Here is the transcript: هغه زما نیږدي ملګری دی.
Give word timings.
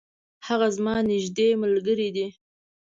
هغه 0.47 0.67
زما 0.75 0.95
نیږدي 1.09 1.47
ملګری 1.63 2.09
دی. 2.15 2.27